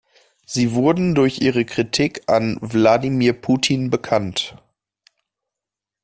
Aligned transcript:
Sie 0.47 0.71
wurde 0.73 1.13
durch 1.13 1.41
ihre 1.41 1.63
Kritik 1.63 2.23
an 2.25 2.57
Wladimir 2.61 3.33
Putin 3.33 3.91
bekannt. 3.91 4.55